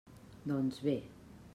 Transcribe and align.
Doncs 0.51 0.79
bé! 0.87 0.97